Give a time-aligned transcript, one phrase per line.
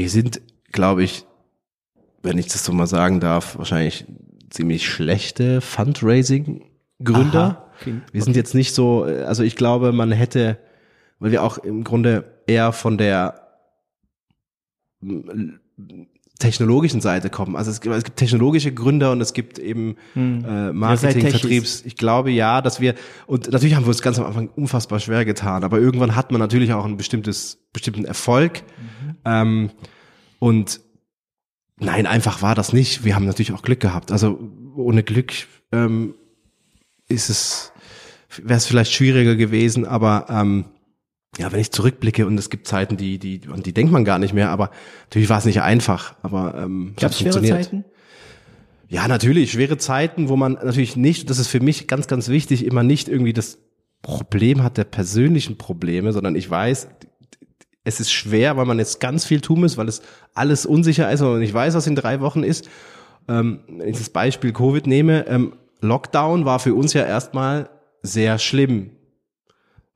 [0.00, 0.40] Wir sind,
[0.72, 1.26] glaube ich,
[2.22, 4.06] wenn ich das so mal sagen darf, wahrscheinlich
[4.48, 7.66] ziemlich schlechte Fundraising-Gründer.
[8.10, 10.56] Wir sind jetzt nicht so, also ich glaube, man hätte,
[11.18, 13.46] weil wir auch im Grunde eher von der
[16.40, 17.54] technologischen Seite kommen.
[17.54, 20.44] Also es gibt, es gibt technologische Gründer und es gibt eben Hm.
[20.44, 21.40] äh, Marketing, Techies.
[21.40, 21.82] Vertriebs.
[21.84, 22.94] Ich glaube ja, dass wir
[23.26, 26.40] und natürlich haben wir uns ganz am Anfang unfassbar schwer getan, aber irgendwann hat man
[26.40, 28.62] natürlich auch ein bestimmtes bestimmten Erfolg
[29.24, 29.70] ähm,
[30.40, 30.80] und
[31.78, 33.04] nein, einfach war das nicht.
[33.04, 34.10] Wir haben natürlich auch Glück gehabt.
[34.10, 34.40] Also
[34.74, 35.32] ohne Glück
[35.70, 36.14] ähm,
[37.08, 37.72] ist es
[38.36, 40.64] wäre es vielleicht schwieriger gewesen, aber ähm,
[41.38, 44.18] ja, wenn ich zurückblicke und es gibt Zeiten, die, die, an die denkt man gar
[44.18, 44.70] nicht mehr, aber
[45.04, 47.64] natürlich war es nicht einfach, aber ähm, es Gab hat es schwere funktioniert.
[47.64, 47.84] Zeiten?
[48.88, 52.64] Ja, natürlich, schwere Zeiten, wo man natürlich nicht, das ist für mich ganz, ganz wichtig,
[52.64, 53.58] immer nicht irgendwie das
[54.02, 56.88] Problem hat der persönlichen Probleme, sondern ich weiß,
[57.90, 60.02] es ist schwer, weil man jetzt ganz viel tun muss, weil es
[60.34, 62.68] alles unsicher ist, weil man nicht weiß, was in drei Wochen ist.
[63.28, 67.68] Ähm, wenn ich das Beispiel Covid nehme, ähm, Lockdown war für uns ja erstmal
[68.02, 68.90] sehr schlimm,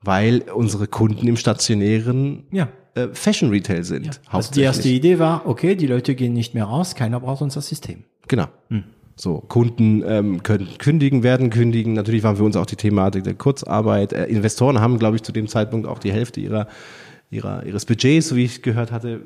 [0.01, 2.67] weil unsere Kunden im stationären Ja.
[2.95, 4.21] äh, Fashion Retail sind.
[4.29, 7.61] Also die erste Idee war, okay, die Leute gehen nicht mehr raus, keiner braucht unser
[7.61, 8.03] System.
[8.27, 8.45] Genau.
[8.69, 8.83] Hm.
[9.17, 11.93] So, Kunden ähm, können kündigen, werden kündigen.
[11.93, 14.11] Natürlich waren für uns auch die Thematik der Kurzarbeit.
[14.11, 16.67] Äh, Investoren haben, glaube ich, zu dem Zeitpunkt auch die Hälfte ihrer,
[17.35, 19.21] ihrer ihres Budgets, so wie ich gehört hatte,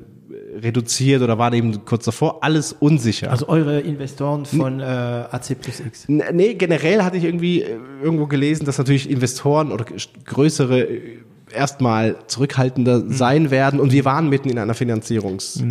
[0.62, 2.42] reduziert oder waren eben kurz davor.
[2.42, 3.30] Alles unsicher.
[3.30, 6.04] Also eure Investoren von äh, AC plus X.
[6.08, 9.84] Nee, generell hatte ich irgendwie äh, irgendwo gelesen, dass natürlich Investoren oder
[10.24, 11.18] größere äh,
[11.52, 15.64] erstmal zurückhaltender sein werden und wir waren mitten in einer Finanzierungs,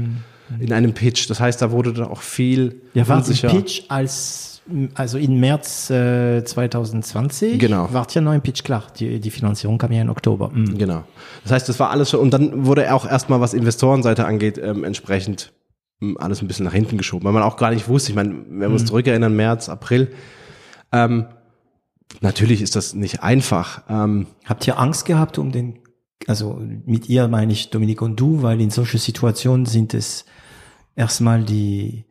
[0.60, 1.30] in einem Pitch.
[1.30, 3.48] Das heißt, da wurde dann auch viel Ja, war unsicher.
[3.48, 4.49] Pitch als,
[4.96, 7.88] also in März äh, 2020 Genau.
[7.92, 8.84] wart ja noch im Pitch klar.
[9.00, 10.50] Die, die Finanzierung kam ja im Oktober.
[10.50, 10.78] Mhm.
[10.78, 11.04] Genau.
[11.44, 14.84] Das heißt, das war alles schon, und dann wurde auch erstmal, was Investorenseite angeht, ähm,
[14.84, 15.52] entsprechend
[16.02, 18.12] ähm, alles ein bisschen nach hinten geschoben, weil man auch gar nicht wusste.
[18.12, 20.12] Ich meine, wenn wir uns zurückerinnern, März, April,
[20.92, 21.26] ähm,
[22.22, 23.84] natürlich ist das nicht einfach.
[23.90, 25.80] Ähm, Habt ihr Angst gehabt um den,
[26.28, 30.26] also mit ihr meine ich Dominik und du, weil in solchen Situationen sind es
[30.96, 32.06] erstmal die,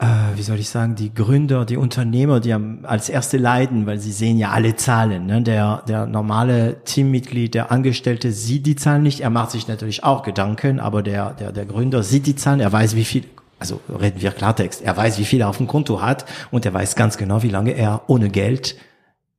[0.00, 3.98] äh, wie soll ich sagen, die Gründer, die Unternehmer, die am, als erste leiden, weil
[3.98, 5.26] sie sehen ja alle Zahlen.
[5.26, 5.42] Ne?
[5.42, 9.20] Der, der normale Teammitglied, der Angestellte sieht die Zahlen nicht.
[9.20, 12.72] Er macht sich natürlich auch Gedanken, aber der, der, der Gründer sieht die Zahlen, er
[12.72, 13.24] weiß, wie viel,
[13.58, 16.74] also reden wir Klartext, er weiß, wie viel er auf dem Konto hat und er
[16.74, 18.76] weiß ganz genau, wie lange er ohne Geld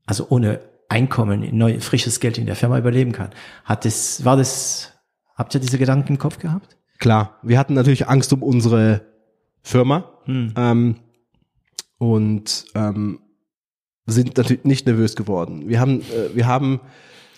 [0.05, 3.29] also ohne Einkommen, neu, frisches Geld in der Firma überleben kann.
[3.63, 4.91] Hat das, war das,
[5.37, 6.75] habt ihr diese Gedanken im Kopf gehabt?
[7.01, 9.01] klar, wir hatten natürlich Angst um unsere
[9.63, 10.95] Firma ähm,
[11.97, 13.19] und ähm,
[14.07, 15.67] sind natürlich nicht nervös geworden.
[15.69, 16.81] Wir haben, äh, wir haben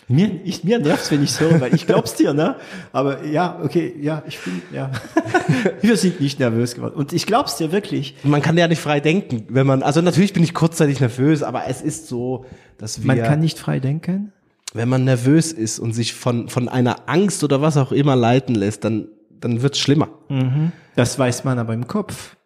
[0.06, 2.56] Mir, ich, mir nervt's, wenn ich so, weil ich glaub's dir, ne?
[2.92, 4.90] Aber ja, okay, ja, ich bin, ja.
[5.80, 6.94] Wir sind nicht nervös geworden.
[6.94, 8.14] Und ich glaub's dir wirklich.
[8.22, 11.68] man kann ja nicht frei denken, wenn man, also natürlich bin ich kurzzeitig nervös, aber
[11.68, 12.44] es ist so,
[12.76, 14.32] dass wir, Man kann nicht frei denken.
[14.74, 18.54] wenn man nervös ist und sich von, von einer Angst oder was auch immer leiten
[18.54, 19.08] lässt, dann,
[19.44, 20.08] dann wird's schlimmer.
[20.96, 22.36] Das weiß man aber im Kopf.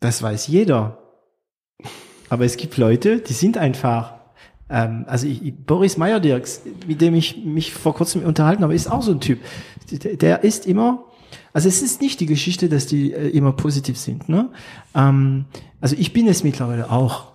[0.00, 0.98] Das weiß jeder.
[2.28, 4.14] Aber es gibt Leute, die sind einfach,
[4.70, 9.02] ähm, also ich, Boris Meyerdirks, mit dem ich mich vor kurzem unterhalten habe, ist auch
[9.02, 9.40] so ein Typ.
[9.90, 11.04] Der, der ist immer,
[11.52, 14.28] also es ist nicht die Geschichte, dass die äh, immer positiv sind.
[14.28, 14.48] Ne?
[14.94, 15.44] Ähm,
[15.80, 17.31] also ich bin es mittlerweile auch.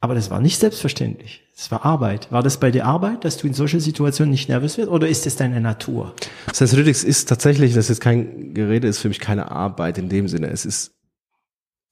[0.00, 1.44] Aber das war nicht selbstverständlich.
[1.56, 2.30] Es war Arbeit.
[2.30, 5.26] War das bei dir Arbeit, dass du in solchen Situationen nicht nervös wirst, oder ist
[5.26, 6.14] es deine Natur?
[6.52, 10.48] Sensorytics ist tatsächlich, das ist kein Gerede, ist für mich keine Arbeit in dem Sinne.
[10.50, 10.92] Es ist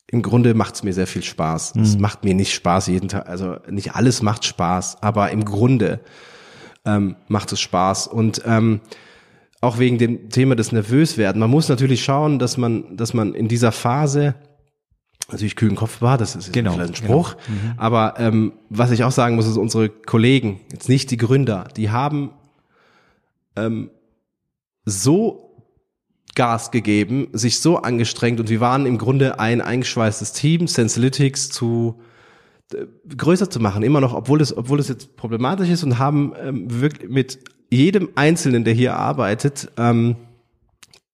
[0.09, 1.75] im Grunde macht es mir sehr viel Spaß.
[1.77, 5.99] Es macht mir nicht Spaß jeden Tag, also nicht alles macht Spaß, aber im Grunde
[6.85, 8.07] ähm, macht es Spaß.
[8.07, 8.83] Und ähm,
[9.61, 11.41] auch wegen dem Thema des Nervöswerden.
[11.41, 14.37] Man muss natürlich schauen, dass man, dass man in dieser Phase
[15.31, 17.37] natürlich kühlen Kopf war, das ist Genau, ein Spruch.
[17.77, 21.91] Aber ähm, was ich auch sagen muss, ist unsere Kollegen, jetzt nicht die Gründer, die
[21.91, 22.31] haben
[23.57, 23.91] ähm,
[24.85, 25.47] so
[26.35, 32.01] Gas gegeben, sich so angestrengt und wir waren im Grunde ein eingeschweißtes Team, Sensalytics zu
[32.73, 32.85] äh,
[33.17, 36.81] größer zu machen, immer noch, obwohl es, obwohl es jetzt problematisch ist und haben ähm,
[36.81, 37.39] wirklich mit
[37.71, 40.17] jedem Einzelnen, der hier arbeitet, ähm,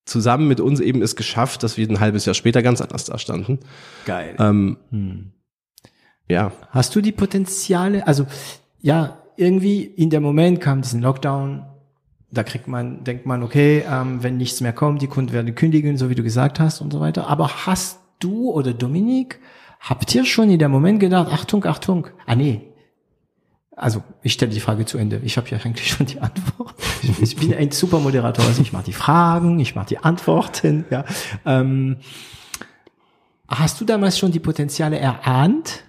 [0.05, 3.19] zusammen mit uns eben es geschafft, dass wir ein halbes Jahr später ganz anders da
[3.19, 3.61] standen.
[4.05, 4.35] Geil.
[4.39, 5.33] Ähm, Hm.
[6.29, 8.27] ja, Hast du die Potenziale, also
[8.81, 11.65] ja, irgendwie in dem Moment kam diesen Lockdown,
[12.31, 15.99] da kriegt man, denkt man, okay, ähm, wenn nichts mehr kommt, die Kunden werden kündigen,
[15.99, 17.29] so wie du gesagt hast und so weiter.
[17.29, 19.39] Aber hast du oder Dominik,
[19.81, 22.73] habt ihr schon in dem Moment gedacht, Achtung, Achtung, ah nee,
[23.77, 25.21] also ich stelle die Frage zu Ende.
[25.25, 26.72] Ich habe ja eigentlich schon die Antwort.
[27.03, 28.45] Ich, ich bin ein super Moderator.
[28.45, 30.85] Also ich mache die Fragen, ich mache die Antworten.
[30.91, 31.05] Ja.
[31.45, 31.97] Ähm,
[33.49, 35.85] hast du damals schon die Potenziale erahnt?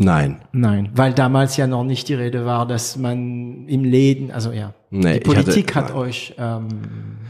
[0.00, 0.42] nein.
[0.52, 4.72] Nein, weil damals ja noch nicht die Rede war, dass man im Läden, also ja,
[4.90, 5.96] Nee, die ich hatte- Politik hat nein.
[5.96, 6.68] euch ähm,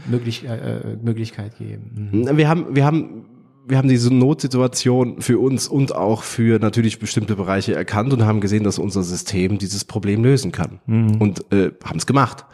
[0.05, 2.09] möglich, äh, äh, Möglichkeit gegeben.
[2.11, 2.37] Mhm.
[2.37, 3.25] Wir haben, wir haben,
[3.69, 8.41] wir haben diese Notsituation für uns und auch für natürlich bestimmte Bereiche erkannt und haben
[8.41, 10.79] gesehen, dass unser System dieses Problem lösen kann.
[10.87, 12.45] Und äh, haben es gemacht.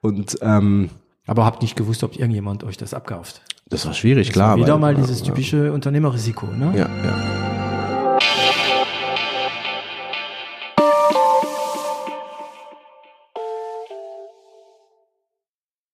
[0.00, 0.90] Und ähm,
[1.26, 3.40] Aber habt nicht gewusst, ob irgendjemand euch das abkauft.
[3.70, 4.56] das war schwierig, klar.
[4.56, 6.72] Wieder weil- mal dieses typische Unternehmerrisiko, ne?
[6.76, 7.47] Ja, ja.